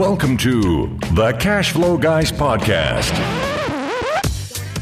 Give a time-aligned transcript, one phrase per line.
[0.00, 3.10] Welcome to the Cash Flow Guys Podcast.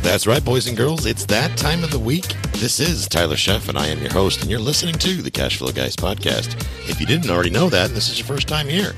[0.00, 1.06] That's right, boys and girls.
[1.06, 2.36] It's that time of the week.
[2.52, 5.56] This is Tyler Sheff, and I am your host, and you're listening to the Cash
[5.56, 6.54] Flow Guys podcast.
[6.88, 8.92] If you didn't already know that, this is your first time here.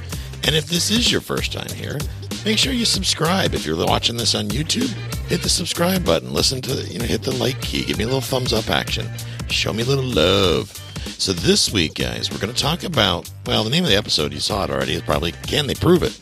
[0.45, 1.99] And if this is your first time here,
[2.45, 3.55] make sure you subscribe.
[3.55, 4.93] If you're watching this on YouTube,
[5.31, 6.35] hit the subscribe button.
[6.35, 7.87] Listen to, you know, hit the like key.
[7.87, 9.09] Give me a little thumbs up action.
[9.51, 10.71] Show me a little love.
[11.19, 14.33] So this week, guys, we're going to talk about, well, the name of the episode,
[14.33, 16.21] you saw it already, is probably Can They Prove It?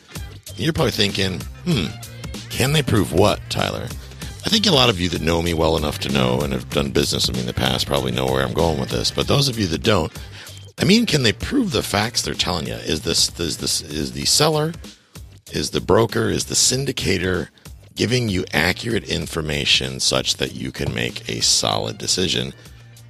[0.57, 1.87] You're probably thinking, hmm,
[2.49, 3.87] can they prove what, Tyler?
[4.45, 6.71] I think a lot of you that know me well enough to know and have
[6.71, 9.11] done business with me in the past probably know where I'm going with this.
[9.11, 10.10] But those of you that don't,
[10.79, 12.74] I mean, can they prove the facts they're telling you?
[12.74, 14.73] Is this is this is the seller,
[15.52, 17.49] is the broker, is the syndicator
[17.95, 22.55] giving you accurate information such that you can make a solid decision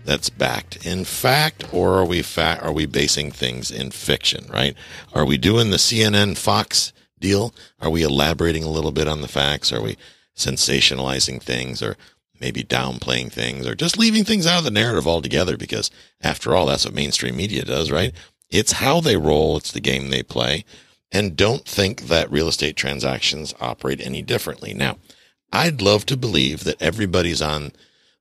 [0.09, 4.47] that's backed in fact, or are we fa- are we basing things in fiction?
[4.51, 4.75] Right?
[5.13, 7.55] Are we doing the CNN Fox deal?
[7.79, 9.71] Are we elaborating a little bit on the facts?
[9.71, 9.99] Are we
[10.35, 11.99] sensationalizing things, or
[12.41, 15.59] maybe downplaying things, or just leaving things out of the narrative altogether?
[15.59, 15.91] Because
[16.23, 18.15] after all, that's what mainstream media does, right?
[18.51, 19.59] It's how they roll.
[19.59, 20.65] It's the game they play.
[21.13, 24.73] And don't think that real estate transactions operate any differently.
[24.73, 24.97] Now,
[25.53, 27.73] I'd love to believe that everybody's on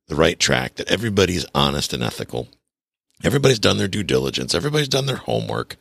[0.07, 2.47] the right track, that everybody's honest and ethical.
[3.23, 4.53] Everybody's done their due diligence.
[4.53, 5.75] Everybody's done their homework.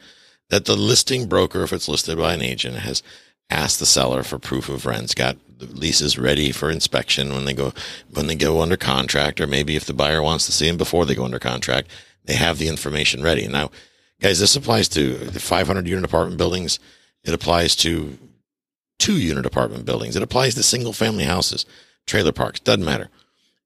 [0.49, 3.03] That the listing broker, if it's listed by an agent, has
[3.51, 7.53] asked the seller for proof of rents, got the leases ready for inspection when they
[7.55, 7.73] go,
[8.13, 11.05] when they go under contract, or maybe if the buyer wants to see them before
[11.05, 11.89] they go under contract,
[12.25, 13.47] they have the information ready.
[13.49, 13.71] Now,
[14.21, 16.79] guys, this applies to the 500 unit apartment buildings.
[17.25, 18.19] It applies to
[18.99, 20.17] two unit apartment buildings.
[20.17, 21.67] It applies to single family houses,
[22.07, 23.09] trailer parks, doesn't matter.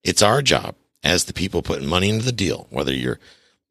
[0.02, 3.18] It's our job as the people putting money into the deal, whether you're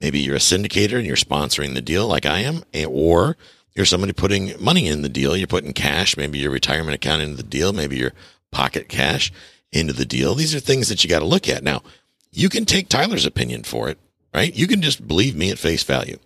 [0.02, 3.38] maybe you're a syndicator and you're sponsoring the deal like I am, eh, or
[3.76, 5.38] you're somebody putting money in the deal.
[5.38, 8.14] You're putting cash, maybe your retirement account into the deal, maybe your
[8.52, 9.32] pocket cash
[9.72, 10.36] into the deal.
[10.36, 11.64] These are things that you got to look at.
[11.64, 11.84] Now,
[12.32, 13.98] you can take Tyler's opinion for it,
[14.34, 14.54] right?
[14.54, 16.18] You can just believe me at face value.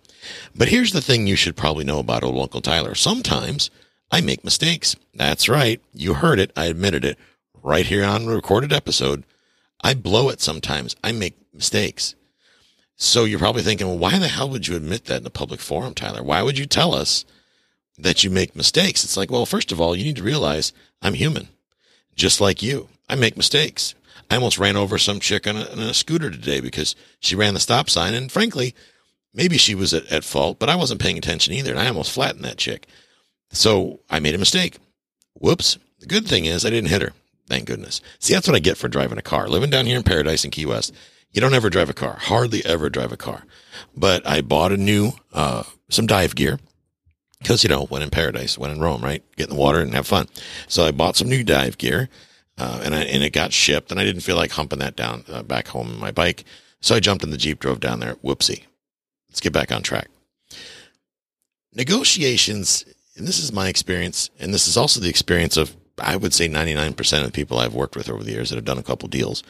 [0.54, 2.94] But here's the thing you should probably know about old Uncle Tyler.
[2.94, 3.70] Sometimes
[4.10, 4.96] I make mistakes.
[5.14, 5.80] That's right.
[5.92, 6.50] You heard it.
[6.56, 7.18] I admitted it
[7.62, 9.24] right here on a recorded episode.
[9.84, 10.96] I blow it sometimes.
[11.04, 12.14] I make mistakes.
[12.96, 15.60] So you're probably thinking, well, why the hell would you admit that in a public
[15.60, 16.22] forum, Tyler?
[16.22, 17.26] Why would you tell us
[17.98, 19.04] that you make mistakes?
[19.04, 21.48] It's like, well, first of all, you need to realize I'm human,
[22.16, 22.88] just like you.
[23.10, 23.94] I make mistakes.
[24.30, 27.52] I almost ran over some chick on a, on a scooter today because she ran
[27.52, 28.14] the stop sign.
[28.14, 28.74] And frankly,
[29.34, 31.72] maybe she was at, at fault, but I wasn't paying attention either.
[31.72, 32.86] And I almost flattened that chick.
[33.50, 34.78] So I made a mistake.
[35.34, 35.78] Whoops.
[35.98, 37.12] The good thing is I didn't hit her.
[37.48, 38.00] Thank goodness.
[38.18, 39.48] See, that's what I get for driving a car.
[39.48, 40.94] Living down here in Paradise in Key West,
[41.30, 42.16] you don't ever drive a car.
[42.18, 43.44] Hardly ever drive a car.
[43.96, 46.58] But I bought a new, uh, some dive gear
[47.40, 49.22] because, you know, when in Paradise, when in Rome, right?
[49.36, 50.28] Get in the water and have fun.
[50.68, 52.08] So I bought some new dive gear,
[52.56, 55.24] uh, and I, and it got shipped and I didn't feel like humping that down
[55.28, 56.44] uh, back home on my bike.
[56.80, 58.14] So I jumped in the Jeep, drove down there.
[58.16, 58.64] Whoopsie.
[59.28, 60.08] Let's get back on track.
[61.74, 62.84] Negotiations,
[63.16, 66.48] and this is my experience, and this is also the experience of I would say
[66.48, 69.08] 99% of the people I've worked with over the years that have done a couple
[69.08, 69.42] deals,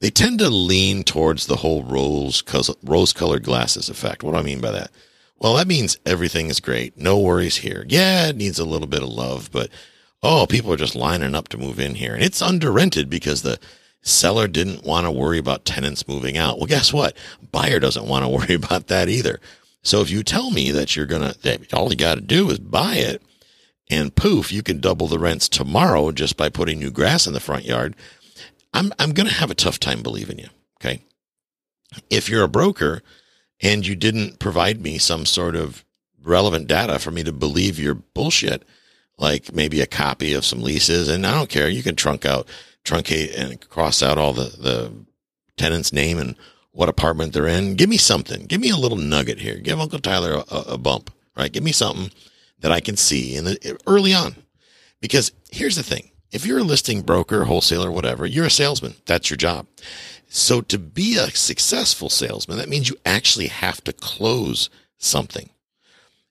[0.00, 2.42] they tend to lean towards the whole rose
[2.82, 4.22] rose colored glasses effect.
[4.22, 4.90] What do I mean by that?
[5.38, 6.96] Well, that means everything is great.
[6.96, 7.84] No worries here.
[7.88, 9.70] Yeah, it needs a little bit of love, but
[10.22, 12.14] oh, people are just lining up to move in here.
[12.14, 13.58] And it's under rented because the
[14.02, 16.58] seller didn't want to worry about tenants moving out.
[16.58, 17.16] Well, guess what?
[17.50, 19.40] Buyer doesn't want to worry about that either.
[19.82, 22.58] So if you tell me that you're going to, all you got to do is
[22.58, 23.22] buy it
[23.90, 27.40] and poof, you can double the rents tomorrow just by putting new grass in the
[27.40, 27.96] front yard.
[28.72, 30.48] I'm, I'm going to have a tough time believing you.
[30.80, 31.02] Okay.
[32.08, 33.02] If you're a broker
[33.60, 35.84] and you didn't provide me some sort of
[36.22, 38.64] relevant data for me to believe your bullshit,
[39.18, 42.48] like maybe a copy of some leases, and I don't care, you can trunk out,
[42.84, 44.92] truncate and cross out all the, the
[45.56, 46.34] tenant's name and
[46.70, 47.74] what apartment they're in.
[47.74, 48.46] Give me something.
[48.46, 49.58] Give me a little nugget here.
[49.58, 51.52] Give Uncle Tyler a, a bump, right?
[51.52, 52.10] Give me something
[52.62, 54.36] that I can see in the early on.
[55.00, 56.10] Because here's the thing.
[56.30, 58.94] If you're a listing broker, wholesaler, whatever, you're a salesman.
[59.04, 59.66] That's your job.
[60.28, 65.50] So to be a successful salesman, that means you actually have to close something.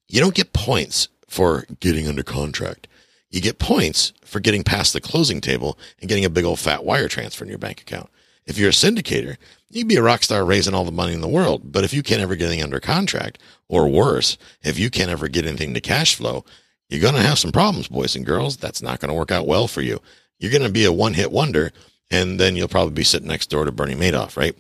[0.08, 2.88] You don't get points for getting under contract.
[3.30, 6.84] You get points for getting past the closing table and getting a big old fat
[6.84, 8.10] wire transfer in your bank account.
[8.46, 9.38] If you're a syndicator,
[9.70, 11.72] you would be a rock star raising all the money in the world.
[11.72, 15.28] But if you can't ever get anything under contract, or worse, if you can't ever
[15.28, 16.44] get anything to cash flow,
[16.90, 18.58] you're going to have some problems, boys and girls.
[18.58, 20.02] That's not going to work out well for you.
[20.40, 21.72] You're going to be a one hit wonder,
[22.10, 24.58] and then you'll probably be sitting next door to Bernie Madoff, right?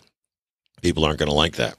[0.81, 1.75] People aren't going to like that.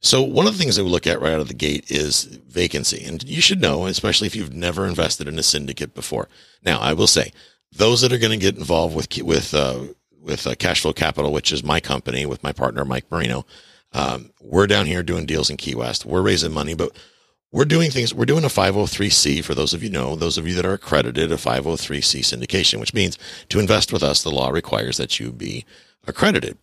[0.00, 2.24] So one of the things that we look at right out of the gate is
[2.24, 3.04] vacancy.
[3.04, 6.28] And you should know, especially if you've never invested in a syndicate before.
[6.64, 7.32] Now, I will say
[7.70, 9.84] those that are going to get involved with, with, uh,
[10.20, 13.46] with uh, Cashflow Capital, which is my company with my partner, Mike Marino,
[13.92, 16.04] um, we're down here doing deals in Key West.
[16.06, 16.96] We're raising money, but
[17.52, 18.14] we're doing things.
[18.14, 21.32] We're doing a 503c for those of you know, those of you that are accredited,
[21.32, 23.18] a 503c syndication, which means
[23.48, 25.64] to invest with us, the law requires that you be
[26.06, 26.56] accredited.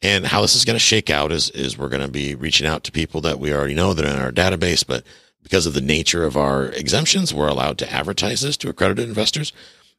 [0.00, 2.68] And how this is going to shake out is, is we're going to be reaching
[2.68, 5.02] out to people that we already know that are in our database, but
[5.42, 9.52] because of the nature of our exemptions, we're allowed to advertise this to accredited investors.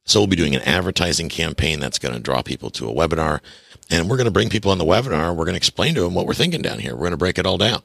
[0.04, 3.40] So we'll be doing an advertising campaign that's going to draw people to a webinar
[3.90, 5.34] and we're going to bring people on the webinar.
[5.34, 6.92] We're going to explain to them what we're thinking down here.
[6.92, 7.82] We're going to break it all down.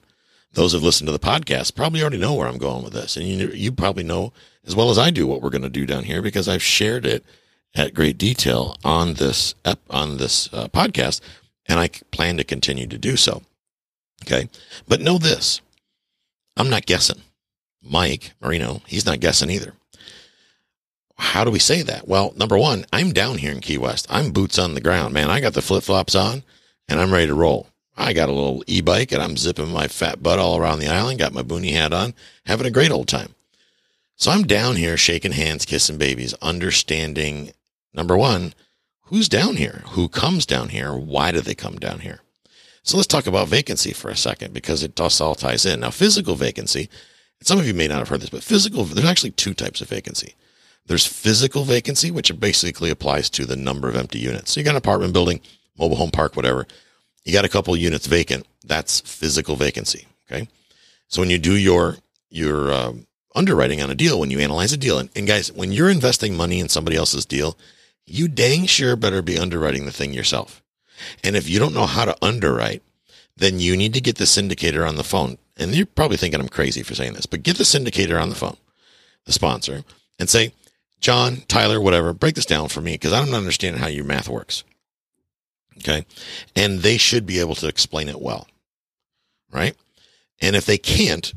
[0.54, 3.18] Those who've listened to the podcast probably already know where I'm going with this.
[3.18, 4.32] And you, you probably know
[4.66, 7.06] as well as I do what we're going to do down here because I've shared
[7.06, 7.26] it
[7.74, 9.56] at great detail on this,
[9.90, 11.22] on this uh, podcast
[11.66, 13.42] and I plan to continue to do so.
[14.24, 14.50] Okay.
[14.88, 15.62] But know this
[16.56, 17.22] I'm not guessing.
[17.82, 19.74] Mike Marino, he's not guessing either.
[21.18, 22.08] How do we say that?
[22.08, 24.06] Well, number one, I'm down here in Key West.
[24.10, 25.30] I'm boots on the ground, man.
[25.30, 26.44] I got the flip flops on
[26.88, 27.68] and I'm ready to roll.
[27.98, 30.90] I got a little e bike and I'm zipping my fat butt all around the
[30.90, 32.14] island, got my boonie hat on,
[32.46, 33.36] having a great old time.
[34.18, 37.52] So I'm down here shaking hands, kissing babies, understanding
[37.94, 38.54] number one,
[39.04, 39.84] who's down here?
[39.90, 40.94] Who comes down here?
[40.94, 42.20] Why do they come down here?
[42.84, 45.80] So let's talk about vacancy for a second because it does all ties in.
[45.80, 46.90] Now, physical vacancy,
[47.42, 49.90] some of you may not have heard this, but physical, there's actually two types of
[49.90, 50.36] vacancy.
[50.88, 54.52] There's physical vacancy, which basically applies to the number of empty units.
[54.52, 55.42] So you got an apartment building,
[55.78, 56.68] mobile home park, whatever.
[57.24, 58.46] You got a couple units vacant.
[58.64, 60.08] That's physical vacancy.
[60.30, 60.48] Okay.
[61.08, 61.98] So when you do your,
[62.30, 65.72] your, um, underwriting on a deal, when you analyze a deal, and, and guys, when
[65.72, 67.58] you're investing money in somebody else's deal,
[68.06, 70.64] you dang sure better be underwriting the thing yourself.
[71.24, 72.82] And if you don't know how to underwrite,
[73.36, 75.38] then you need to get the syndicator on the phone.
[75.58, 78.36] And you're probably thinking I'm crazy for saying this, but get the syndicator on the
[78.36, 78.58] phone,
[79.26, 79.84] the sponsor,
[80.18, 80.54] and say,
[81.06, 84.28] John, Tyler, whatever, break this down for me because I don't understand how your math
[84.28, 84.64] works.
[85.78, 86.04] Okay.
[86.56, 88.48] And they should be able to explain it well.
[89.52, 89.76] Right.
[90.42, 91.32] And if they can't,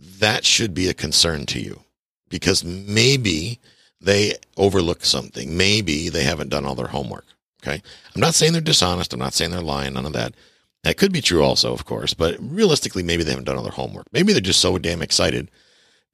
[0.00, 1.82] that should be a concern to you
[2.30, 3.60] because maybe
[4.00, 5.56] they overlook something.
[5.56, 7.26] Maybe they haven't done all their homework.
[7.62, 7.80] Okay.
[8.16, 9.12] I'm not saying they're dishonest.
[9.12, 9.92] I'm not saying they're lying.
[9.92, 10.34] None of that.
[10.82, 13.70] That could be true also, of course, but realistically, maybe they haven't done all their
[13.70, 14.06] homework.
[14.10, 15.48] Maybe they're just so damn excited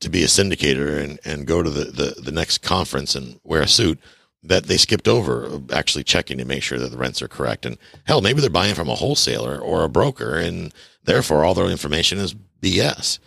[0.00, 3.62] to be a syndicator and, and go to the, the, the next conference and wear
[3.62, 3.98] a suit
[4.42, 7.66] that they skipped over actually checking to make sure that the rents are correct.
[7.66, 10.72] And hell, maybe they're buying from a wholesaler or a broker and
[11.04, 13.18] therefore all their information is BS,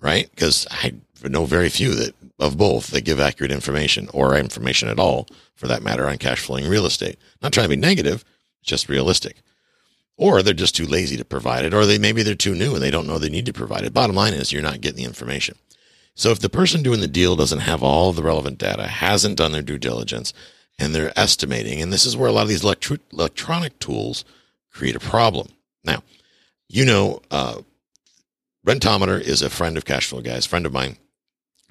[0.00, 0.28] right?
[0.30, 0.92] Because I
[1.24, 5.66] know very few that of both that give accurate information or information at all for
[5.68, 7.18] that matter on cash flowing real estate.
[7.42, 8.24] Not trying to be negative,
[8.62, 9.42] just realistic.
[10.18, 12.82] Or they're just too lazy to provide it, or they maybe they're too new and
[12.82, 13.94] they don't know they need to provide it.
[13.94, 15.56] Bottom line is you're not getting the information.
[16.16, 19.52] So if the person doing the deal doesn't have all the relevant data, hasn't done
[19.52, 20.32] their due diligence,
[20.78, 24.24] and they're estimating, and this is where a lot of these electro- electronic tools
[24.72, 25.48] create a problem.
[25.84, 26.02] Now,
[26.68, 27.60] you know, uh,
[28.66, 30.96] Rentometer is a friend of Cashflow Guys, friend of mine.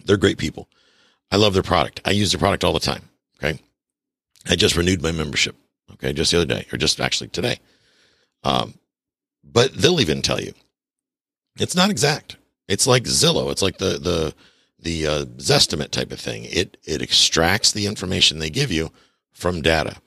[0.06, 0.70] They're great people.
[1.32, 2.00] I love their product.
[2.06, 3.10] I use their product all the time.
[3.44, 3.60] Okay.
[4.48, 5.56] I just renewed my membership.
[5.94, 6.14] Okay.
[6.14, 7.60] Just the other day, or just actually today.
[8.44, 8.76] Um,
[9.44, 10.54] but they'll even tell you
[11.60, 12.38] it's not exact.
[12.68, 13.52] It's like Zillow.
[13.52, 14.34] It's like the, the,
[14.80, 16.46] the uh, Zestimate type of thing.
[16.46, 18.92] It, it extracts the information they give you
[19.32, 19.98] from data.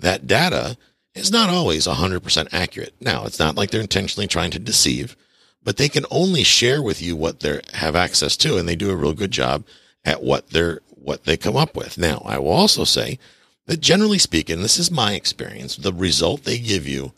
[0.00, 0.76] That data
[1.14, 2.94] is not always 100% accurate.
[3.00, 5.16] Now, it's not like they're intentionally trying to deceive
[5.64, 8.90] but they can only share with you what they have access to, and they do
[8.90, 9.64] a real good job
[10.04, 11.98] at what they're what they come up with.
[11.98, 13.18] Now, I will also say
[13.66, 15.76] that generally speaking, this is my experience.
[15.76, 17.12] The result they give you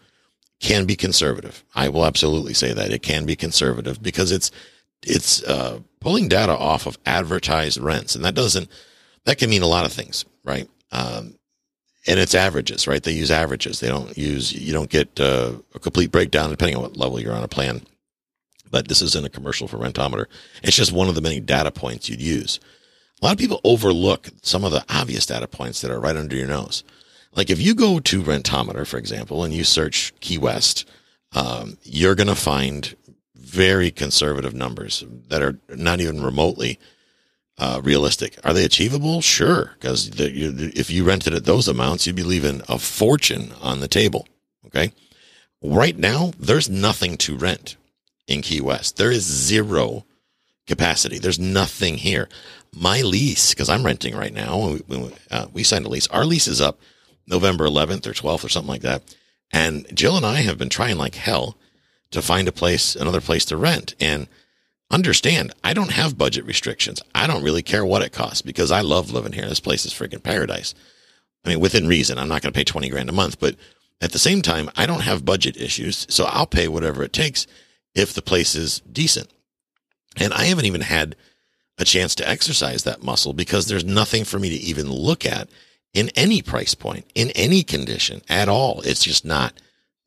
[0.59, 1.63] can be conservative.
[1.75, 4.51] I will absolutely say that it can be conservative because it's
[5.07, 8.69] it's uh, pulling data off of advertised rents, and that doesn't
[9.25, 10.69] that can mean a lot of things, right?
[10.93, 11.35] Um,
[12.09, 13.03] and it's averages, right?
[13.03, 13.81] They use averages.
[13.81, 17.35] They don't use you don't get uh, a complete breakdown depending on what level you're
[17.35, 17.83] on a plan
[18.71, 20.27] but this isn't a commercial for Rentometer.
[20.63, 22.61] It's just one of the many data points you'd use.
[23.21, 26.37] A lot of people overlook some of the obvious data points that are right under
[26.37, 26.85] your nose.
[27.35, 30.87] Like if you go to Rentometer, for example, and you search Key West,
[31.33, 32.95] um, you're going to find
[33.47, 36.79] very conservative numbers that are not even remotely
[37.59, 38.37] uh, realistic.
[38.45, 39.21] Are they achievable?
[39.23, 43.89] Sure, because if you rented at those amounts, you'd be leaving a fortune on the
[43.89, 44.27] table.
[44.67, 44.93] Okay.
[45.63, 47.77] Right now, there's nothing to rent
[48.27, 48.97] in Key West.
[48.97, 50.05] There is zero
[50.67, 51.19] capacity.
[51.19, 52.29] There's nothing here.
[52.75, 56.09] My lease, because I'm renting right now, we, uh, we signed a lease.
[56.09, 56.79] Our lease is up
[57.27, 59.03] November 11th or 12th or something like that.
[59.53, 61.57] And Jill and I have been trying like hell
[62.11, 63.95] to find a place, another place to rent.
[64.01, 64.29] And
[64.91, 67.03] understand, I don't have budget restrictions.
[67.15, 69.49] I don't really care what it costs because I love living here.
[69.49, 70.75] This place is freaking paradise.
[71.45, 73.57] I mean, within reason, I'm not going to pay 20 grand a month, but
[74.01, 76.07] at the same time, I don't have budget issues.
[76.11, 77.47] So I'll pay whatever it takes
[77.95, 79.29] if the place is decent.
[80.17, 81.17] And I haven't even had
[81.79, 85.49] a chance to exercise that muscle because there's nothing for me to even look at
[85.93, 88.83] in any price point, in any condition at all.
[88.83, 89.55] It's just not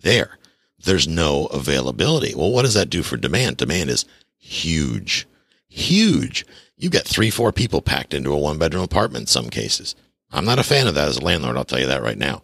[0.02, 0.38] there.
[0.84, 2.34] There's no availability.
[2.36, 3.58] Well, what does that do for demand?
[3.58, 4.06] Demand is
[4.38, 5.28] huge,
[5.68, 6.46] huge.
[6.78, 9.96] You've got three, four people packed into a one bedroom apartment in some cases.
[10.32, 11.58] I'm not a fan of that as a landlord.
[11.58, 12.44] I'll tell you that right now.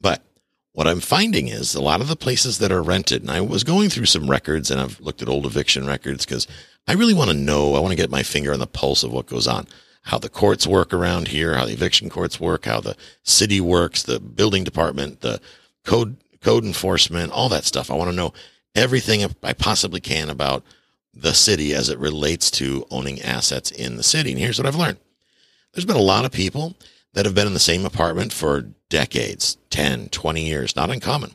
[0.00, 0.22] But
[0.72, 3.64] what I'm finding is a lot of the places that are rented, and I was
[3.64, 6.46] going through some records and I've looked at old eviction records because
[6.86, 9.12] I really want to know, I want to get my finger on the pulse of
[9.12, 9.66] what goes on,
[10.02, 14.02] how the courts work around here, how the eviction courts work, how the city works,
[14.04, 15.40] the building department, the
[15.84, 17.90] code, code enforcement, all that stuff.
[17.90, 18.32] I want to know
[18.76, 20.62] everything I possibly can about
[21.12, 24.30] the city as it relates to owning assets in the city.
[24.30, 24.98] And here's what I've learned.
[25.72, 26.76] There's been a lot of people
[27.14, 31.32] that have been in the same apartment for decades, 10, 20 years, not uncommon.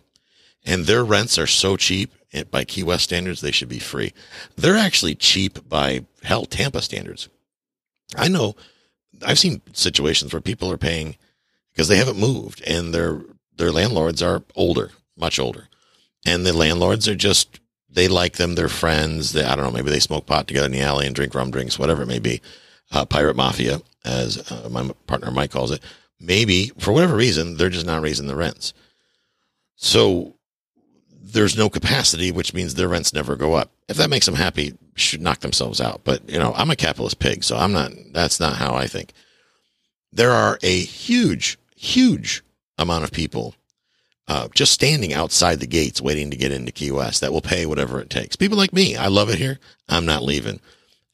[0.65, 2.13] And their rents are so cheap
[2.49, 4.13] by Key West standards, they should be free.
[4.55, 7.27] They're actually cheap by hell Tampa standards.
[8.15, 8.55] I know
[9.27, 11.17] I've seen situations where people are paying
[11.73, 13.21] because they haven't moved and their
[13.57, 14.91] their landlords are older,
[15.21, 15.69] much older.
[16.25, 17.59] And the landlords are just
[17.93, 19.33] they like them, they're friends.
[19.33, 21.51] They, I don't know, maybe they smoke pot together in the alley and drink rum
[21.51, 22.41] drinks, whatever it may be
[22.91, 25.81] uh, pirate mafia, as uh, my partner Mike calls it.
[26.19, 28.73] Maybe for whatever reason, they're just not raising the rents.
[29.75, 30.35] So
[31.21, 33.71] there's no capacity, which means their rents never go up.
[33.87, 36.01] If that makes them happy, should knock themselves out.
[36.03, 37.91] But you know, I'm a capitalist pig, so I'm not.
[38.11, 39.13] That's not how I think.
[40.13, 42.43] There are a huge, huge
[42.77, 43.55] amount of people
[44.27, 47.65] uh, just standing outside the gates waiting to get into Key West that will pay
[47.65, 48.35] whatever it takes.
[48.35, 49.59] People like me, I love it here.
[49.89, 50.59] I'm not leaving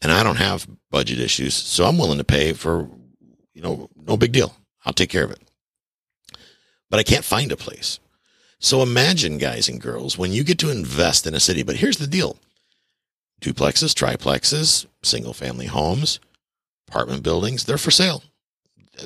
[0.02, 2.90] and I don't have budget issues, so I'm willing to pay for,
[3.54, 4.56] you know, no big deal.
[4.86, 5.42] I'll take care of it.
[6.90, 8.00] But I can't find a place.
[8.60, 11.98] So imagine, guys and girls, when you get to invest in a city, but here's
[11.98, 12.38] the deal
[13.42, 16.20] duplexes, triplexes, single family homes,
[16.88, 18.24] apartment buildings, they're for sale.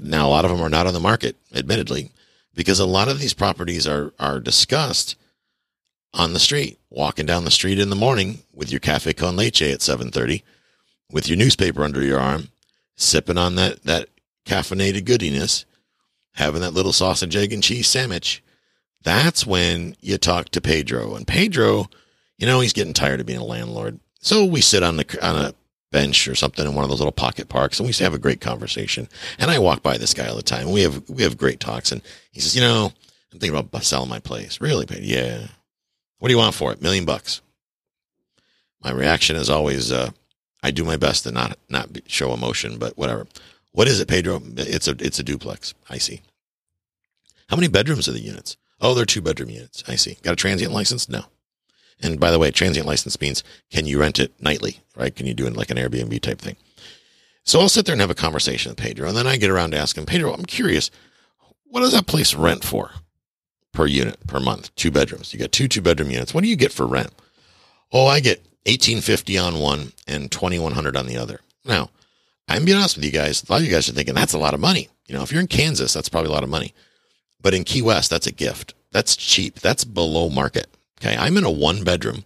[0.02, 2.12] Now, a lot of them are not on the market, admittedly,
[2.54, 5.16] because a lot of these properties are, are discussed
[6.14, 9.62] on the street, walking down the street in the morning with your cafe con leche
[9.62, 10.44] at 730
[11.12, 12.50] with your newspaper under your arm,
[12.96, 14.10] sipping on that, that
[14.46, 15.66] caffeinated goodiness,
[16.36, 18.44] having that little sausage, egg, and cheese sandwich.
[19.04, 21.16] That's when you talk to Pedro.
[21.16, 21.90] And Pedro,
[22.38, 24.00] you know, he's getting tired of being a landlord.
[24.20, 25.54] So we sit on the on a
[25.92, 28.14] bench or something in one of those little pocket parks, and we used to have
[28.14, 29.08] a great conversation.
[29.38, 30.68] And I walk by this guy all the time.
[30.68, 31.92] And we have we have great talks.
[31.92, 32.94] And he says, you know,
[33.32, 34.60] I'm thinking about selling my place.
[34.62, 35.04] Really, Pedro?
[35.04, 35.48] Yeah.
[36.20, 36.82] What do you want for it?
[36.82, 37.42] Million bucks.
[38.84, 40.12] My reaction is always, uh,
[40.64, 43.28] I do my best to not not show emotion, but whatever.
[43.74, 44.42] What is it, Pedro?
[44.58, 45.74] It's a it's a duplex.
[45.90, 46.22] I see.
[47.50, 48.58] How many bedrooms are the units?
[48.80, 49.84] Oh, they're two bedroom units.
[49.88, 50.18] I see.
[50.24, 51.10] Got a transient license?
[51.10, 51.26] No.
[52.02, 55.16] And by the way, transient license means can you rent it nightly, right?
[55.16, 56.56] Can you do it like an Airbnb type thing?
[57.44, 59.72] So I'll sit there and have a conversation with Pedro, and then I get around
[59.72, 60.34] to asking Pedro.
[60.34, 60.92] I'm curious,
[61.66, 62.92] what does that place rent for
[63.72, 64.74] per unit per month?
[64.76, 65.34] Two bedrooms.
[65.34, 66.34] You got two two bedroom units.
[66.34, 67.12] What do you get for rent?
[67.92, 71.42] Oh, I get 1850 on one and 2100 on the other.
[71.66, 71.90] Now,
[72.48, 73.44] I'm being honest with you guys.
[73.44, 74.90] A lot of you guys are thinking that's a lot of money.
[75.08, 76.74] You know, if you're in Kansas, that's probably a lot of money.
[77.42, 78.76] But in Key West, that's a gift.
[78.92, 79.60] That's cheap.
[79.60, 80.68] That's below market.
[81.02, 81.18] Okay.
[81.18, 82.24] I'm in a one bedroom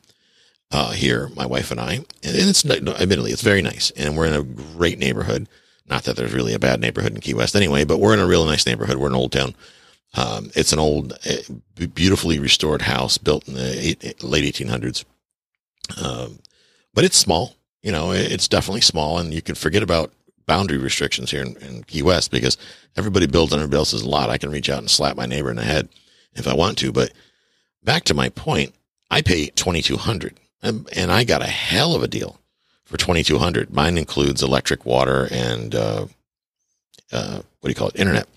[0.71, 3.91] uh, here, my wife and I, and it's admittedly, it's very nice.
[3.91, 5.47] And we're in a great neighborhood.
[5.87, 8.27] Not that there's really a bad neighborhood in Key West anyway, but we're in a
[8.27, 8.97] real nice neighborhood.
[8.97, 9.55] We're in Old Town.
[10.15, 11.43] Um, it's an old, eh,
[11.93, 15.05] beautifully restored house built in the eight, late 1800s.
[16.03, 16.39] Um,
[16.93, 17.55] but it's small.
[17.81, 20.11] You know, it's definitely small, and you can forget about
[20.47, 22.57] boundary restrictions here in, in, Key West because
[22.97, 24.29] everybody builds on everybody else's lot.
[24.29, 25.89] I can reach out and slap my neighbor in the head
[26.33, 26.91] if I want to.
[26.91, 27.11] But
[27.85, 28.73] back to my point,
[29.09, 32.39] I pay twenty two hundred, and, and I got a hell of a deal
[32.83, 33.73] for twenty two hundred.
[33.73, 36.07] Mine includes electric, water, and uh,
[37.11, 38.27] uh, what do you call it, internet.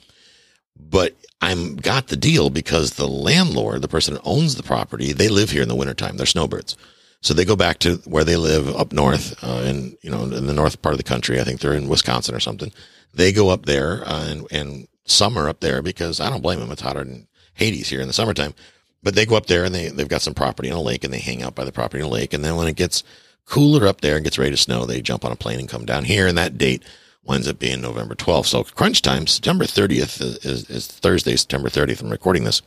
[0.79, 5.29] But I'm got the deal because the landlord, the person who owns the property, they
[5.29, 6.17] live here in the wintertime.
[6.17, 6.77] They're snowbirds.
[7.21, 10.47] So they go back to where they live up north, uh, in you know in
[10.47, 11.41] the north part of the country.
[11.41, 12.73] I think they're in Wisconsin or something.
[13.13, 16.71] They go up there uh, and and summer up there because I don't blame them.
[16.71, 18.55] It's hotter than Hades here in the summertime.
[19.03, 21.13] But they go up there and they they've got some property in a lake and
[21.13, 22.33] they hang out by the property in a lake.
[22.33, 23.05] And then when it gets
[23.47, 25.87] cooler up there and gets ready to snow, they jump on a plane and come
[25.87, 26.27] down here.
[26.27, 26.83] And that date
[27.25, 28.47] winds up being November 12th.
[28.47, 32.03] So crunch time, September 30th is, is, Thursday, September 30th.
[32.03, 32.63] I'm recording this,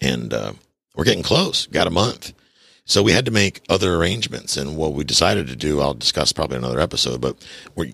[0.00, 0.52] and uh,
[0.94, 1.66] we're getting close.
[1.66, 2.32] Got a month.
[2.84, 4.56] So we had to make other arrangements.
[4.56, 7.36] And what we decided to do, I'll discuss probably another episode, but
[7.74, 7.92] we're,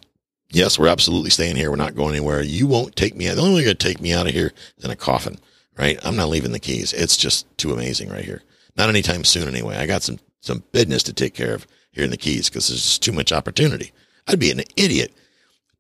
[0.50, 1.70] yes, we're absolutely staying here.
[1.70, 2.42] We're not going anywhere.
[2.42, 3.36] You won't take me out.
[3.36, 5.38] The only way you're going to take me out of here is in a coffin,
[5.78, 5.98] right?
[6.04, 6.92] I'm not leaving the keys.
[6.92, 8.42] It's just too amazing right here.
[8.76, 9.76] Not anytime soon anyway.
[9.76, 12.82] I got some, some business to take care of here in the keys because there's
[12.82, 13.92] just too much opportunity.
[14.26, 15.12] I'd be an idiot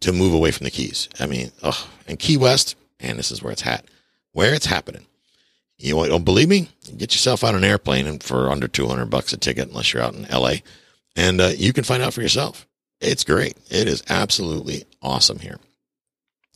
[0.00, 1.08] to move away from the keys.
[1.18, 3.84] I mean, oh, and Key West, and this is where it's at,
[4.32, 5.06] where it's happening.
[5.78, 6.70] You don't believe me?
[6.96, 10.14] Get yourself on an airplane and for under 200 bucks a ticket, unless you're out
[10.14, 10.56] in LA,
[11.14, 12.66] and uh, you can find out for yourself.
[13.00, 13.58] It's great.
[13.70, 15.58] It is absolutely awesome here.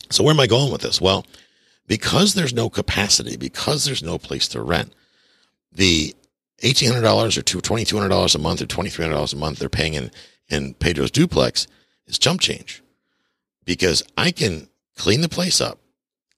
[0.09, 0.99] So where am I going with this?
[0.99, 1.25] Well,
[1.87, 4.93] because there's no capacity, because there's no place to rent,
[5.71, 6.15] the
[6.61, 10.11] $1,800 or $2,200 a month or $2,300 a month they're paying in,
[10.49, 11.67] in Pedro's duplex
[12.05, 12.83] is chump change
[13.65, 15.79] because I can clean the place up,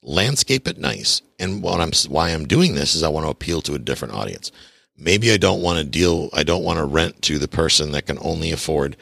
[0.02, 1.22] landscape it nice.
[1.40, 4.14] And what I'm, why I'm doing this is I want to appeal to a different
[4.14, 4.52] audience.
[4.98, 8.06] Maybe I don't want to deal, I don't want to rent to the person that
[8.06, 8.96] can only afford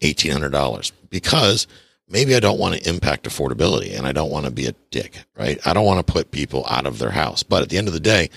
[0.00, 1.66] $1,800 because
[2.14, 5.18] maybe I don't want to impact affordability and I don't want to be a dick,
[5.36, 5.58] right?
[5.66, 7.42] I don't want to put people out of their house.
[7.42, 8.30] But at the end of the day,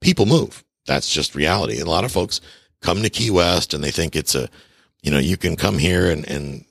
[0.00, 0.64] people move.
[0.86, 1.78] That's just reality.
[1.78, 2.40] And a lot of folks
[2.82, 4.48] come to Key West and they think it's a,
[5.00, 6.64] you know, you can come here and, and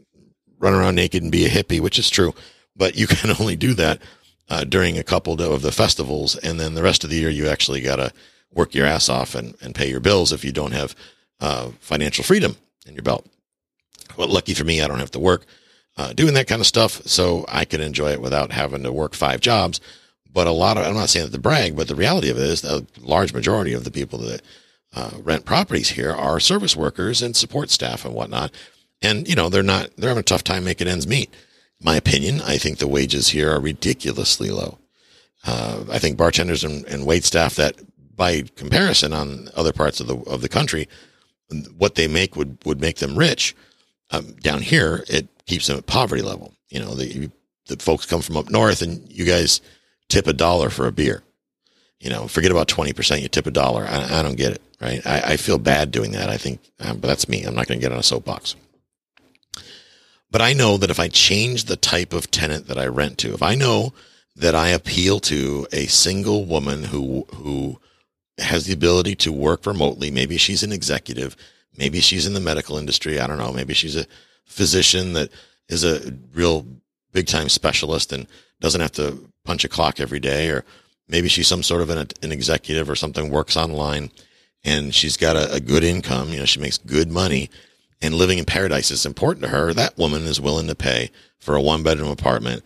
[0.59, 2.35] run around naked and be a hippie, which is true,
[2.75, 4.01] but you can only do that
[4.49, 6.35] uh, during a couple of the festivals.
[6.35, 8.11] And then the rest of the year, you actually got to
[8.51, 10.93] work your ass off and, and pay your bills if you don't have
[11.39, 13.25] uh, financial freedom in your belt.
[14.17, 15.45] Well, lucky for me, I don't have to work
[15.99, 19.13] uh, doing that kind of stuff, so I can enjoy it without having to work
[19.13, 19.81] five jobs.
[20.31, 22.43] But a lot of, I'm not saying that to brag, but the reality of it
[22.43, 24.41] is a large majority of the people that
[24.95, 28.51] uh, rent properties here are service workers and support staff and whatnot.
[29.01, 31.33] And, you know, they're not, they're having a tough time making ends meet.
[31.81, 34.77] My opinion, I think the wages here are ridiculously low.
[35.45, 37.75] Uh, I think bartenders and, and wait staff that
[38.15, 40.87] by comparison on other parts of the, of the country,
[41.77, 43.53] what they make would, would make them rich.
[44.11, 46.53] Um, down here, it keeps them at poverty level.
[46.69, 47.29] You know, the,
[47.67, 49.61] the folks come from up north and you guys
[50.07, 51.23] tip a dollar for a beer.
[51.99, 53.85] You know, forget about 20%, you tip a dollar.
[53.85, 55.05] I, I don't get it, right?
[55.05, 56.29] I, I, feel bad doing that.
[56.29, 57.43] I think, um, but that's me.
[57.43, 58.55] I'm not going to get on a soapbox.
[60.31, 63.33] But I know that if I change the type of tenant that I rent to,
[63.33, 63.93] if I know
[64.35, 67.79] that I appeal to a single woman who, who
[68.37, 71.35] has the ability to work remotely, maybe she's an executive,
[71.75, 73.19] maybe she's in the medical industry.
[73.19, 73.51] I don't know.
[73.51, 74.05] Maybe she's a
[74.49, 75.29] physician that
[75.69, 76.65] is a real
[77.13, 78.27] big time specialist and
[78.59, 80.65] doesn't have to punch a clock every day, or
[81.07, 84.11] maybe she's some sort of an, an executive or something, works online
[84.63, 86.29] and she's got a, a good income.
[86.29, 87.49] You know, she makes good money
[88.01, 89.73] and living in paradise is important to her.
[89.73, 92.63] That woman is willing to pay for a one bedroom apartment.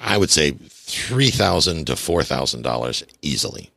[0.00, 3.70] I would say three thousand to four thousand dollars easily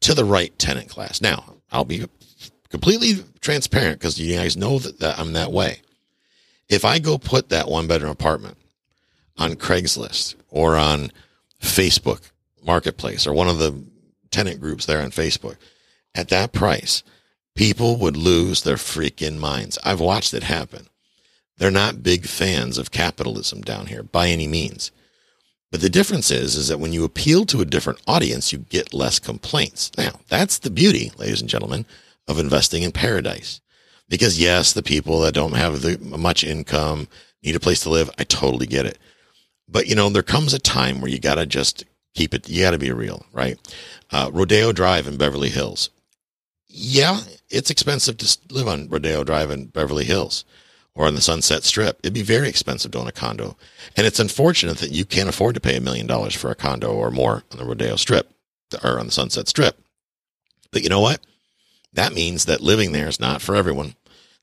[0.00, 1.20] to the right tenant class.
[1.20, 2.06] Now, I'll be
[2.68, 5.82] completely transparent because you guys know that, that I'm that way.
[6.70, 8.56] If I go put that one bedroom apartment
[9.36, 11.10] on Craigslist or on
[11.60, 12.30] Facebook
[12.64, 13.84] Marketplace or one of the
[14.30, 15.56] tenant groups there on Facebook
[16.14, 17.02] at that price,
[17.56, 19.78] people would lose their freaking minds.
[19.84, 20.86] I've watched it happen.
[21.58, 24.92] They're not big fans of capitalism down here by any means.
[25.72, 28.94] But the difference is, is that when you appeal to a different audience, you get
[28.94, 29.90] less complaints.
[29.98, 31.84] Now, that's the beauty, ladies and gentlemen,
[32.26, 33.60] of investing in paradise.
[34.10, 37.08] Because yes, the people that don't have the much income
[37.42, 38.10] need a place to live.
[38.18, 38.98] I totally get it.
[39.66, 42.48] But you know, there comes a time where you got to just keep it.
[42.48, 43.56] You got to be real, right?
[44.10, 45.88] Uh, Rodeo Drive in Beverly Hills.
[46.66, 50.44] Yeah, it's expensive to live on Rodeo Drive in Beverly Hills
[50.94, 52.00] or on the Sunset Strip.
[52.02, 53.56] It'd be very expensive to own a condo.
[53.96, 56.92] And it's unfortunate that you can't afford to pay a million dollars for a condo
[56.92, 58.30] or more on the Rodeo Strip
[58.82, 59.80] or on the Sunset Strip.
[60.72, 61.20] But you know what?
[61.92, 63.94] That means that living there is not for everyone.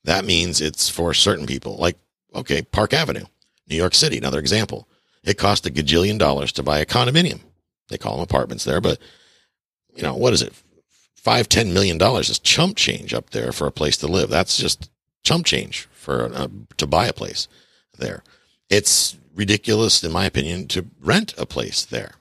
[0.04, 1.78] That means it's for certain people.
[1.78, 1.98] Like,
[2.34, 3.26] okay, Park Avenue,
[3.70, 4.88] New York City, another example.
[5.24, 7.42] It cost a gajillion dollars to buy a condominium.
[7.90, 9.00] They call them apartments there, but
[9.96, 10.54] you know, what is it?
[11.16, 14.30] Five, ten million dollars is chump change up there for a place to live.
[14.30, 14.90] That's just
[15.24, 17.48] chump change for uh, to buy a place
[17.98, 18.24] there.
[18.70, 22.16] It's ridiculous, in my opinion, to rent a place there.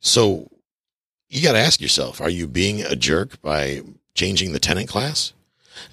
[0.00, 0.50] So
[1.28, 3.82] you got to ask yourself: Are you being a jerk by
[4.16, 5.32] changing the tenant class.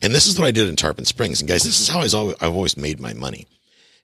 [0.02, 1.42] And this is what I did in Tarpon Springs.
[1.42, 3.48] And guys, this is how I've always made my money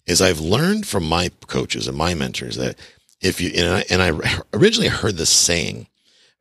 [0.05, 2.77] is I've learned from my coaches and my mentors that
[3.21, 5.87] if you, and I, and I originally heard this saying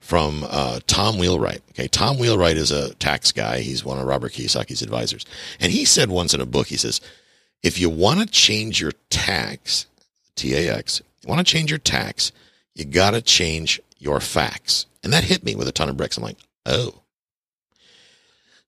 [0.01, 1.63] from uh, Tom Wheelwright.
[1.71, 1.89] Okay.
[1.89, 3.61] Tom Wheelwright is a tax guy.
[3.61, 5.27] He's one of Robert Kiyosaki's advisors.
[5.61, 7.01] And he said once in a book, he says,
[7.63, 9.87] if you want to change your tax,
[10.37, 12.33] T-A-X, you want to change your tax,
[12.75, 14.87] you got to change your facts.
[15.03, 16.17] And that hit me with a ton of bricks.
[16.17, 16.98] I'm like, oh,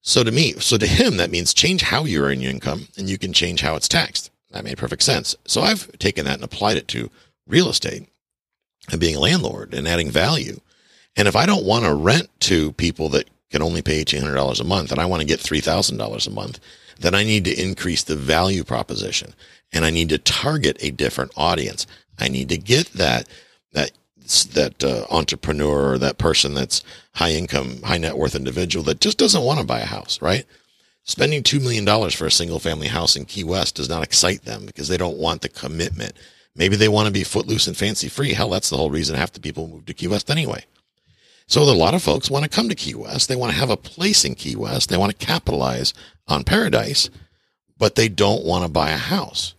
[0.01, 3.09] So to me, so to him, that means change how you earn your income and
[3.09, 4.31] you can change how it's taxed.
[4.51, 5.35] That made perfect sense.
[5.45, 7.09] So I've taken that and applied it to
[7.47, 8.07] real estate
[8.91, 10.59] and being a landlord and adding value.
[11.15, 14.63] And if I don't want to rent to people that can only pay $1,800 a
[14.63, 16.59] month and I want to get $3,000 a month,
[16.99, 19.33] then I need to increase the value proposition
[19.71, 21.85] and I need to target a different audience.
[22.19, 23.27] I need to get that,
[23.73, 23.91] that,
[24.53, 26.83] that uh, entrepreneur or that person that's
[27.15, 30.45] high income, high net worth individual that just doesn't want to buy a house, right?
[31.03, 34.65] Spending $2 million for a single family house in Key West does not excite them
[34.65, 36.13] because they don't want the commitment.
[36.55, 38.33] Maybe they want to be footloose and fancy free.
[38.33, 40.65] Hell, that's the whole reason half the people move to Key West anyway.
[41.47, 43.27] So a lot of folks want to come to Key West.
[43.27, 44.89] They want to have a place in Key West.
[44.89, 45.93] They want to capitalize
[46.27, 47.09] on paradise,
[47.77, 49.53] but they don't want to buy a house.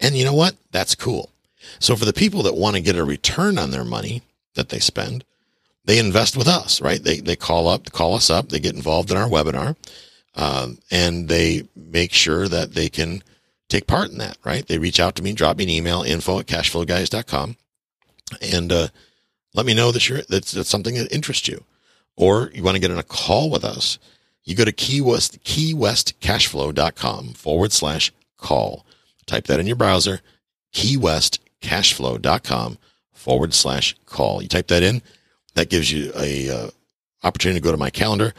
[0.00, 0.56] And you know what?
[0.72, 1.30] That's cool.
[1.78, 4.22] So for the people that want to get a return on their money
[4.54, 5.24] that they spend,
[5.84, 7.02] they invest with us, right?
[7.02, 8.48] They, they call up, call us up.
[8.48, 9.76] They get involved in our webinar,
[10.34, 13.22] um, and they make sure that they can
[13.68, 14.66] take part in that, right?
[14.66, 17.56] They reach out to me, drop me an email, info at cashflowguys.com
[18.42, 18.88] and, uh,
[19.54, 21.64] let me know that you're, that's, that's something that interests you
[22.16, 23.98] or you want to get on a call with us.
[24.44, 28.84] You go to Key West, keywestcashflow.com forward slash call.
[29.26, 30.20] Type that in your browser,
[31.62, 32.78] keywestcashflow.com
[33.12, 34.42] forward slash call.
[34.42, 35.02] You type that in.
[35.54, 36.70] That gives you a uh,
[37.22, 38.32] opportunity to go to my calendar.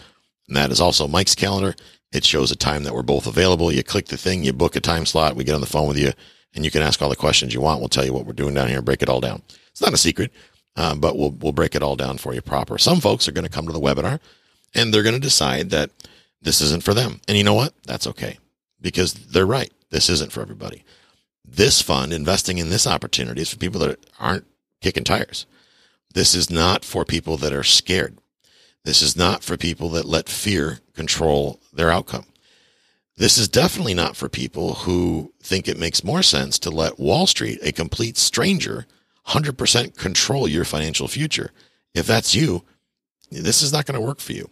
[0.47, 1.75] And that is also Mike's calendar.
[2.11, 3.71] It shows a time that we're both available.
[3.71, 5.35] You click the thing, you book a time slot.
[5.35, 6.11] We get on the phone with you
[6.55, 7.79] and you can ask all the questions you want.
[7.79, 9.43] We'll tell you what we're doing down here, break it all down.
[9.69, 10.31] It's not a secret,
[10.75, 12.77] uh, but we'll, we'll break it all down for you proper.
[12.77, 14.19] Some folks are going to come to the webinar
[14.73, 15.91] and they're going to decide that
[16.41, 17.19] this isn't for them.
[17.27, 17.73] And you know what?
[17.83, 18.39] That's okay
[18.81, 19.71] because they're right.
[19.91, 20.83] This isn't for everybody.
[21.51, 24.45] This fund, investing in this opportunity is for people that aren't
[24.81, 25.45] kicking tires.
[26.13, 28.17] This is not for people that are scared.
[28.83, 32.25] This is not for people that let fear control their outcome.
[33.17, 37.27] This is definitely not for people who think it makes more sense to let Wall
[37.27, 38.85] Street, a complete stranger,
[39.27, 41.51] 100% control your financial future.
[41.93, 42.63] If that's you,
[43.29, 44.49] this is not going to work for you.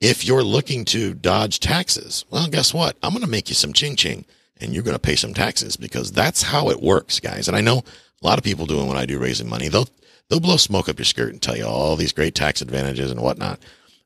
[0.00, 2.96] If you're looking to dodge taxes, well, guess what?
[3.02, 4.24] I'm going to make you some ching ching
[4.64, 7.46] and you're going to pay some taxes because that's how it works, guys.
[7.46, 7.84] And I know
[8.22, 9.68] a lot of people doing what I do, raising money.
[9.68, 9.88] They'll,
[10.28, 13.20] they'll blow smoke up your skirt and tell you all these great tax advantages and
[13.20, 13.60] whatnot.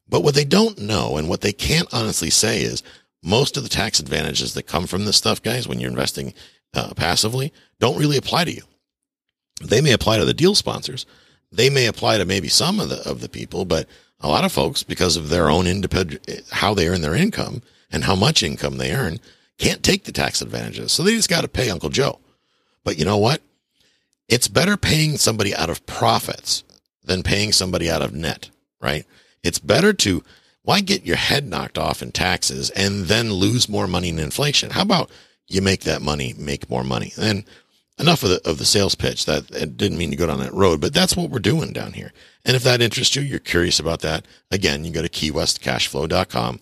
[0.08, 2.82] But what they don't know and what they can't honestly say is
[3.22, 6.34] most of the tax advantages that come from this stuff, guys, when you're investing
[6.74, 8.62] uh, passively, don't really apply to you.
[9.62, 11.06] They may apply to the deal sponsors.
[11.50, 13.88] They may apply to maybe some of the of the people, but
[14.20, 18.04] a lot of folks, because of their own independent, how they earn their income and
[18.04, 19.18] how much income they earn,
[19.58, 20.92] can't take the tax advantages.
[20.92, 22.20] So they just got to pay Uncle Joe.
[22.84, 23.42] But you know what?
[24.28, 26.64] It's better paying somebody out of profits
[27.02, 29.04] than paying somebody out of net, right?
[29.42, 30.22] It's better to
[30.62, 34.70] why get your head knocked off in taxes and then lose more money in inflation?
[34.70, 35.10] How about
[35.46, 37.12] you make that money make more money?
[37.18, 37.44] And
[37.98, 39.24] enough of the of the sales pitch.
[39.26, 42.12] That didn't mean to go down that road, but that's what we're doing down here.
[42.44, 44.26] And if that interests you, you're curious about that.
[44.50, 46.60] Again, you go to keywestcashflow.com,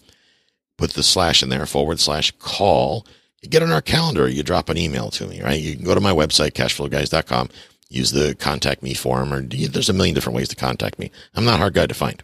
[0.77, 3.07] put the slash in there forward slash call.
[3.43, 4.29] You get on our calendar.
[4.29, 5.61] You drop an email to me, right?
[5.61, 7.49] You can go to my website cashflowguys.com,
[7.89, 11.11] use the contact me form, or there's a million different ways to contact me.
[11.35, 12.23] I'm not a hard guy to find.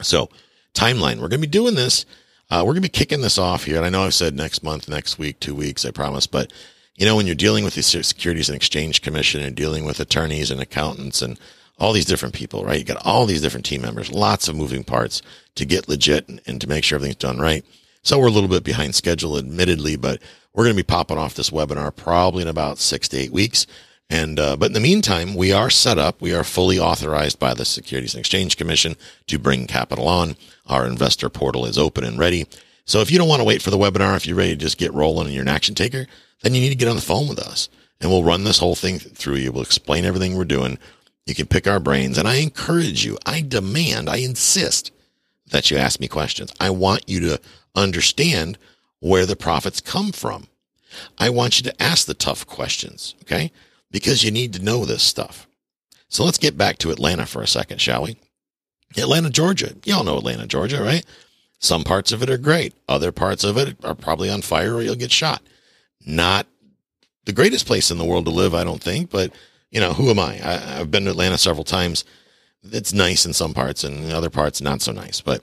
[0.00, 0.28] So
[0.74, 1.16] timeline.
[1.16, 2.04] We're going to be doing this.
[2.50, 3.76] Uh, we're going to be kicking this off here.
[3.76, 6.26] And I know I've said next month, next week, two weeks, I promise.
[6.26, 6.52] But,
[6.96, 10.50] you know, when you're dealing with the Securities and Exchange Commission and dealing with attorneys
[10.50, 11.38] and accountants and
[11.78, 12.78] all these different people, right?
[12.78, 15.22] You got all these different team members, lots of moving parts
[15.56, 17.64] to get legit and, and to make sure everything's done right.
[18.02, 20.20] So we're a little bit behind schedule, admittedly, but
[20.52, 23.66] we're going to be popping off this webinar probably in about six to eight weeks.
[24.10, 26.20] And uh, but in the meantime, we are set up.
[26.20, 28.96] We are fully authorized by the Securities and Exchange Commission
[29.28, 30.36] to bring capital on.
[30.66, 32.46] Our investor portal is open and ready.
[32.84, 34.76] So if you don't want to wait for the webinar, if you're ready to just
[34.76, 36.06] get rolling and you're an action taker,
[36.42, 37.68] then you need to get on the phone with us
[38.02, 39.52] and we'll run this whole thing through you.
[39.52, 40.78] We'll explain everything we're doing.
[41.26, 43.18] You can pick our brains and I encourage you.
[43.24, 44.90] I demand, I insist
[45.50, 46.52] that you ask me questions.
[46.58, 47.40] I want you to
[47.74, 48.58] understand
[49.00, 50.46] where the profits come from.
[51.18, 53.14] I want you to ask the tough questions.
[53.22, 53.52] Okay
[53.92, 55.46] because you need to know this stuff.
[56.08, 58.16] So let's get back to Atlanta for a second, shall we?
[58.96, 59.76] Atlanta, Georgia.
[59.84, 61.04] Y'all know Atlanta, Georgia, right?
[61.58, 62.74] Some parts of it are great.
[62.88, 65.42] Other parts of it are probably on fire or you'll get shot.
[66.04, 66.46] Not
[67.24, 69.32] the greatest place in the world to live, I don't think, but
[69.72, 70.34] you know, who am I?
[70.34, 72.04] I have been to Atlanta several times.
[72.62, 75.20] It's nice in some parts and in other parts, not so nice.
[75.20, 75.42] But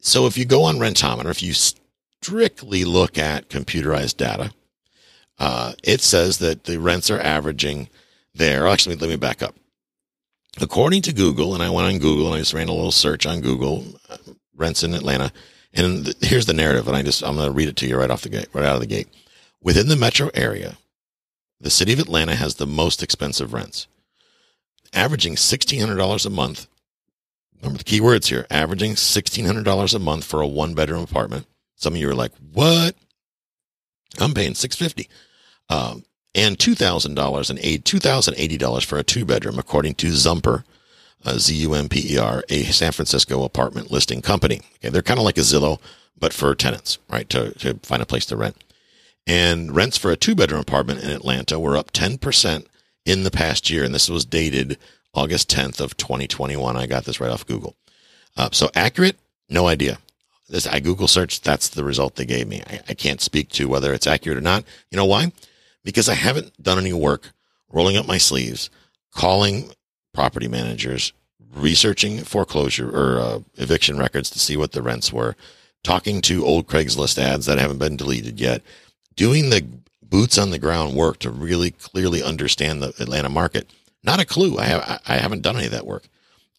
[0.00, 4.52] so if you go on Rentometer, if you strictly look at computerized data,
[5.38, 7.88] uh, it says that the rents are averaging
[8.34, 8.66] there.
[8.66, 9.54] Actually, let me back up.
[10.60, 13.26] According to Google, and I went on Google and I just ran a little search
[13.26, 14.16] on Google, uh,
[14.56, 15.30] rents in Atlanta,
[15.72, 18.10] And here's the narrative, and I just I'm going to read it to you right
[18.10, 19.08] off the gate, right out of the gate.
[19.62, 20.76] Within the metro area,
[21.60, 23.86] the city of Atlanta has the most expensive rents,
[24.92, 26.66] averaging sixteen hundred dollars a month.
[27.60, 31.02] Remember the key words here: averaging sixteen hundred dollars a month for a one bedroom
[31.02, 31.46] apartment.
[31.76, 32.94] Some of you are like, "What?
[34.18, 35.08] I'm paying six fifty,
[35.68, 39.58] um, and two thousand dollars and eight two thousand eighty dollars for a two bedroom,
[39.58, 40.64] according to Zumper,
[41.24, 44.60] uh, Z U M P E R, a San Francisco apartment listing company.
[44.76, 45.80] Okay, they're kind of like a Zillow,
[46.18, 47.28] but for tenants, right?
[47.30, 48.62] To to find a place to rent.
[49.26, 52.68] And rents for a two bedroom apartment in Atlanta were up ten percent
[53.04, 54.78] in the past year, and this was dated
[55.14, 56.76] August tenth of twenty twenty one.
[56.76, 57.74] I got this right off Google.
[58.36, 59.16] Uh, so accurate?
[59.48, 59.98] No idea.
[60.48, 61.42] This I Google searched.
[61.42, 62.62] That's the result they gave me.
[62.68, 64.64] I, I can't speak to whether it's accurate or not.
[64.90, 65.32] You know why?
[65.82, 67.32] Because I haven't done any work
[67.68, 68.70] rolling up my sleeves,
[69.12, 69.72] calling
[70.14, 71.12] property managers,
[71.54, 75.34] researching foreclosure or uh, eviction records to see what the rents were,
[75.82, 78.62] talking to old Craigslist ads that haven't been deleted yet,
[79.16, 79.66] doing the
[80.02, 83.70] boots on the ground work to really clearly understand the Atlanta market.
[84.04, 84.58] Not a clue.
[84.58, 86.04] I have I haven't done any of that work.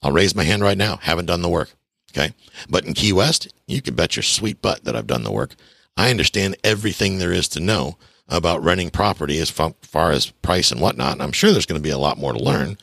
[0.02, 0.98] I'll raise my hand right now.
[0.98, 1.72] Haven't done the work.
[2.12, 2.34] Okay.
[2.70, 5.56] But in Key West, you can bet your sweet butt that I've done the work.
[5.96, 10.82] I understand everything there is to know about renting property as far as price and
[10.82, 11.13] whatnot.
[11.13, 12.78] And I'm sure there's going to be a lot more to learn,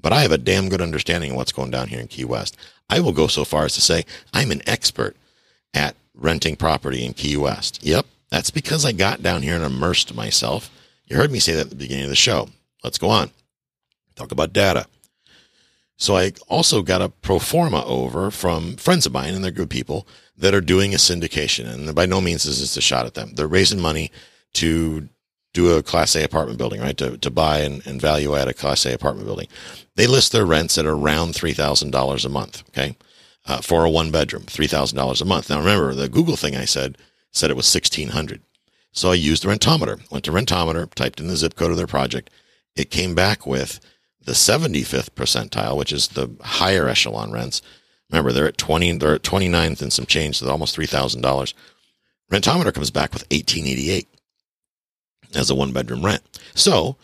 [0.00, 2.56] but I have a damn good understanding of what's going down here in Key West.
[2.90, 5.16] I will go so far as to say I'm an expert
[5.72, 7.82] at renting property in Key West.
[7.82, 8.06] Yep.
[8.30, 10.70] That's because I got down here and immersed myself.
[11.06, 12.48] You heard me say that at the beginning of the show.
[12.84, 13.30] Let's go on.
[14.14, 14.86] Talk about data.
[15.96, 19.70] So I also got a pro forma over from friends of mine, and they're good
[19.70, 21.68] people that are doing a syndication.
[21.68, 23.34] And by no means is this a shot at them.
[23.34, 24.12] They're raising money
[24.54, 25.08] to
[25.54, 26.96] do a class A apartment building, right?
[26.98, 29.48] To, to buy and, and value add a class A apartment building.
[29.96, 32.62] They list their rents at around $3,000 a month.
[32.68, 32.96] Okay.
[33.46, 35.50] Uh, for a one bedroom, $3,000 a month.
[35.50, 36.98] Now remember the Google thing I said,
[37.32, 38.42] said it was 1600.
[38.92, 41.86] So I used the rentometer, went to rentometer, typed in the zip code of their
[41.86, 42.30] project.
[42.74, 43.80] It came back with
[44.24, 47.62] the 75th percentile, which is the higher echelon rents.
[48.10, 51.54] Remember, they're at 20, they're at 29th and some change, so almost $3,000.
[52.30, 54.08] Rentometer comes back with 1888
[55.34, 56.22] as a one bedroom rent.
[56.54, 56.96] So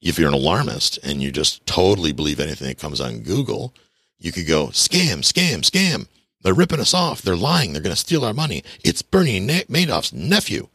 [0.00, 3.74] if you're an alarmist and you just totally believe anything that comes on Google,
[4.18, 6.06] you could go scam, scam, scam.
[6.42, 7.22] They're ripping us off.
[7.22, 7.72] They're lying.
[7.72, 8.62] They're going to steal our money.
[8.82, 10.68] It's Bernie Madoff's nephew.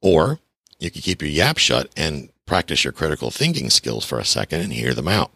[0.00, 0.38] Or
[0.78, 4.60] you could keep your yap shut and practice your critical thinking skills for a second
[4.60, 5.30] and hear them out.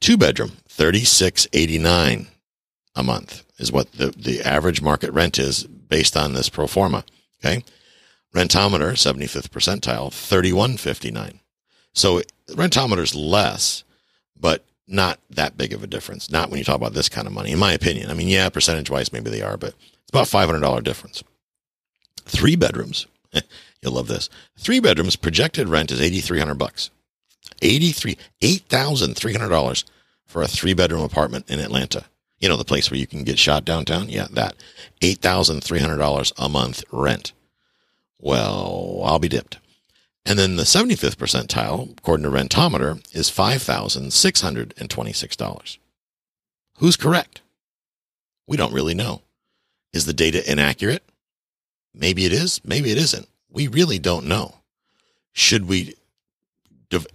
[0.00, 2.28] Two bedroom, 3689
[2.94, 7.04] a month is what the, the average market rent is based on this pro forma.
[7.44, 7.64] Okay.
[8.34, 11.40] Rentometer, 75th percentile, 3159.
[11.94, 13.84] So rentometer's less,
[14.38, 16.30] but not that big of a difference.
[16.30, 18.10] Not when you talk about this kind of money, in my opinion.
[18.10, 21.22] I mean, yeah, percentage wise, maybe they are, but it's about $500 difference.
[22.24, 23.06] Three bedrooms,
[23.82, 24.28] You'll love this.
[24.58, 26.90] Three bedrooms, projected rent is 8300 bucks.
[27.62, 29.84] 83 $8,300
[30.26, 32.04] for a three bedroom apartment in Atlanta.
[32.40, 34.08] You know, the place where you can get shot downtown?
[34.08, 34.54] Yeah, that.
[35.00, 37.32] $8,300 a month rent.
[38.20, 39.58] Well, I'll be dipped.
[40.28, 45.78] And then the 75th percentile, according to Rentometer, is $5,626.
[46.76, 47.40] Who's correct?
[48.46, 49.22] We don't really know.
[49.94, 51.02] Is the data inaccurate?
[51.94, 53.26] Maybe it is, maybe it isn't.
[53.50, 54.56] We really don't know.
[55.32, 55.94] Should we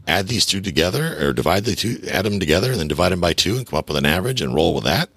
[0.08, 3.22] add these two together or divide the two, add them together and then divide them
[3.22, 5.10] by two and come up with an average and roll with that?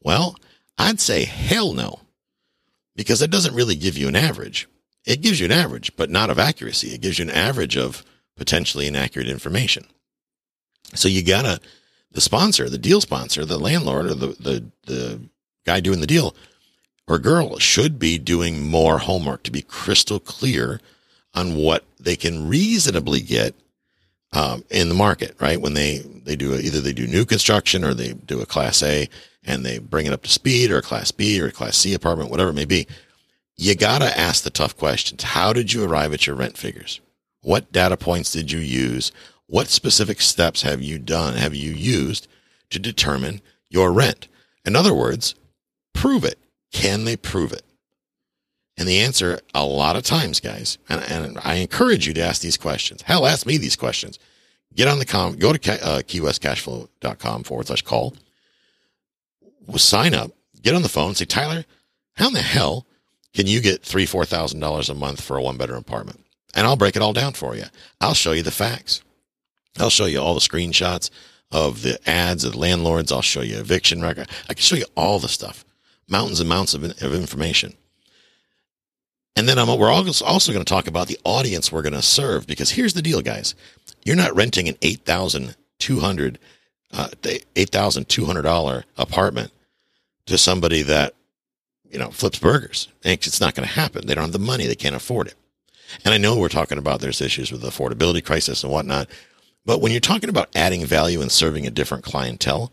[0.00, 0.36] Well,
[0.78, 2.00] I'd say hell no,
[2.96, 4.68] because that doesn't really give you an average.
[5.04, 6.94] It gives you an average, but not of accuracy.
[6.94, 8.04] It gives you an average of
[8.36, 9.86] potentially inaccurate information.
[10.94, 11.60] So you gotta,
[12.12, 15.20] the sponsor, the deal sponsor, the landlord or the, the, the
[15.66, 16.34] guy doing the deal
[17.06, 20.80] or girl should be doing more homework to be crystal clear
[21.34, 23.54] on what they can reasonably get
[24.32, 25.60] um, in the market, right?
[25.60, 28.82] When they, they do a, either they do new construction or they do a class
[28.82, 29.08] A
[29.44, 31.94] and they bring it up to speed or a class B or a class C
[31.94, 32.86] apartment, whatever it may be.
[33.56, 35.22] You got to ask the tough questions.
[35.22, 37.00] How did you arrive at your rent figures?
[37.42, 39.12] What data points did you use?
[39.46, 42.26] What specific steps have you done, have you used
[42.70, 44.28] to determine your rent?
[44.64, 45.34] In other words,
[45.92, 46.38] prove it.
[46.72, 47.62] Can they prove it?
[48.76, 52.42] And the answer, a lot of times, guys, and, and I encourage you to ask
[52.42, 53.02] these questions.
[53.02, 54.18] Hell, ask me these questions.
[54.74, 58.14] Get on the com, go to uh, keywestcashflow.com forward slash call.
[59.76, 61.64] Sign up, get on the phone, say, Tyler,
[62.14, 62.86] how in the hell
[63.34, 66.24] can you get three, four thousand dollars a month for a one bedroom apartment?
[66.54, 67.64] And I'll break it all down for you.
[68.00, 69.02] I'll show you the facts.
[69.78, 71.10] I'll show you all the screenshots
[71.50, 73.10] of the ads of the landlords.
[73.10, 74.28] I'll show you eviction record.
[74.48, 75.64] I can show you all the stuff.
[76.08, 77.74] mountains and mountains of, of information.
[79.36, 82.46] And then I'm, we're also going to talk about the audience we're going to serve
[82.46, 83.56] because here's the deal, guys.
[84.04, 86.38] You're not renting an 8,200
[86.92, 89.50] uh, $8,200 apartment
[90.26, 91.14] to somebody that,
[91.94, 92.88] you know, flips burgers.
[93.04, 94.06] It's not going to happen.
[94.06, 94.66] They don't have the money.
[94.66, 95.36] They can't afford it.
[96.04, 99.08] And I know we're talking about there's issues with the affordability crisis and whatnot.
[99.64, 102.72] But when you're talking about adding value and serving a different clientele,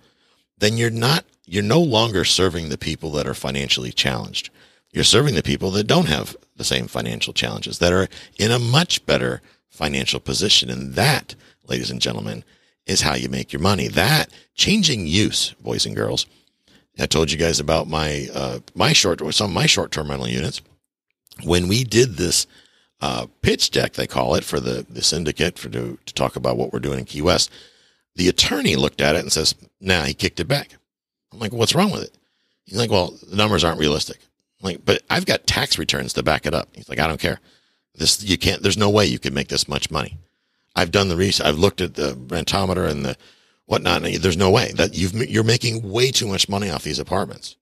[0.58, 4.50] then you're not, you're no longer serving the people that are financially challenged.
[4.92, 8.08] You're serving the people that don't have the same financial challenges, that are
[8.40, 10.72] in a much better financial position.
[10.72, 11.36] And that,
[11.68, 12.44] ladies and gentlemen,
[12.88, 13.88] is how you make your money.
[13.88, 16.26] That changing use, boys and girls.
[17.02, 20.28] I told you guys about my uh, my short some of my short term rental
[20.28, 20.62] units.
[21.44, 22.46] When we did this
[23.02, 26.58] uh, pitch deck, they call it for the the syndicate for to, to talk about
[26.58, 27.50] what we're doing in Key West.
[28.16, 30.78] The attorney looked at it and says, "Nah, he kicked it back."
[31.34, 32.16] I'm like, "What's wrong with it?"
[32.66, 34.20] He's like, "Well, the numbers aren't realistic."
[34.62, 36.70] I'm like, but I've got tax returns to back it up.
[36.74, 37.40] He's like, "I don't care.
[37.96, 38.62] This you can't.
[38.62, 40.20] There's no way you can make this much money."
[40.76, 41.46] I've done the research.
[41.46, 43.18] I've looked at the rentometer and the
[43.66, 44.04] whatnot.
[44.04, 47.56] And there's no way that you've, you're making way too much money off these apartments.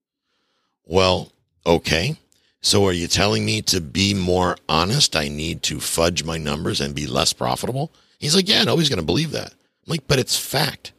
[0.85, 1.31] Well,
[1.65, 2.17] okay.
[2.61, 5.15] So are you telling me to be more honest?
[5.15, 7.91] I need to fudge my numbers and be less profitable?
[8.17, 9.53] He's like, yeah, nobody's going to believe that.
[9.53, 10.91] I'm like, but it's fact.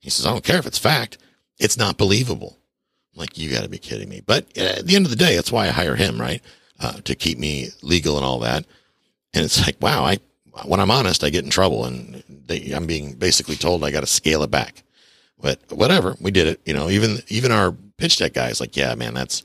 [0.00, 1.18] He says, I don't care if it's fact.
[1.58, 2.58] It's not believable.
[3.14, 4.22] I'm like, you got to be kidding me.
[4.24, 6.42] But at the end of the day, that's why I hire him, right?
[6.78, 8.64] Uh, to keep me legal and all that.
[9.34, 10.18] And it's like, wow, I
[10.64, 14.00] when I'm honest, I get in trouble and they, I'm being basically told I got
[14.00, 14.82] to scale it back.
[15.40, 16.60] But whatever, we did it.
[16.64, 19.44] You know, even even our pitch deck guys like, yeah, man, that's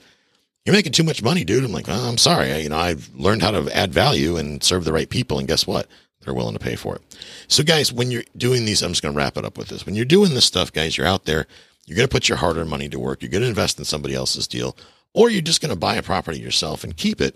[0.65, 1.63] you're making too much money, dude.
[1.63, 2.54] I'm like, oh, I'm sorry.
[2.54, 5.47] I, you know, I've learned how to add value and serve the right people, and
[5.47, 5.88] guess what?
[6.21, 7.02] They're willing to pay for it.
[7.49, 9.86] So, guys, when you're doing these, I'm just going to wrap it up with this.
[9.86, 11.45] When you're doing this stuff, guys, you're out there.
[11.86, 13.21] You're going to put your hard-earned money to work.
[13.21, 14.78] You're going to invest in somebody else's deal,
[15.13, 17.36] or you're just going to buy a property yourself and keep it.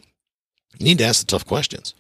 [0.77, 1.93] You need to ask the tough questions.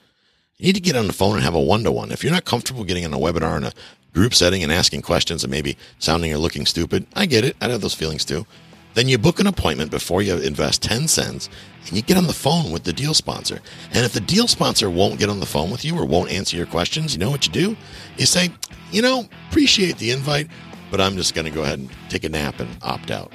[0.59, 2.11] You need to get on the phone and have a one to one.
[2.11, 3.73] If you're not comfortable getting on a webinar in a
[4.11, 7.55] group setting and asking questions and maybe sounding or looking stupid, I get it.
[7.61, 8.47] I have those feelings too.
[8.95, 11.47] Then you book an appointment before you invest 10 cents
[11.85, 13.59] and you get on the phone with the deal sponsor.
[13.93, 16.57] And if the deal sponsor won't get on the phone with you or won't answer
[16.57, 17.77] your questions, you know what you do?
[18.17, 18.49] You say,
[18.91, 20.47] you know, appreciate the invite,
[20.89, 23.31] but I'm just going to go ahead and take a nap and opt out.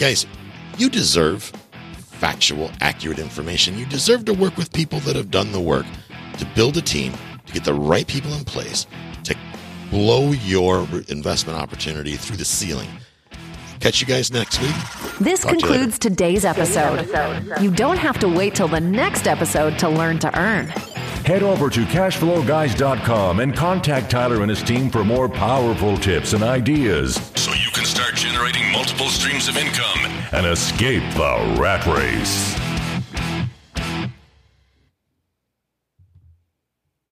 [0.00, 0.26] Guys,
[0.76, 1.44] you deserve
[1.94, 3.78] factual, accurate information.
[3.78, 5.86] You deserve to work with people that have done the work
[6.38, 7.12] to build a team,
[7.46, 8.86] to get the right people in place,
[9.24, 9.36] to
[9.90, 12.88] blow your investment opportunity through the ceiling.
[13.80, 14.74] Catch you guys next week.
[15.20, 17.08] This Talk concludes today's episode.
[17.60, 20.66] You don't have to wait till the next episode to learn to earn.
[21.24, 26.42] Head over to cashflowguys.com and contact Tyler and his team for more powerful tips and
[26.42, 29.98] ideas so you can start generating multiple streams of income
[30.32, 32.67] and escape the rat race.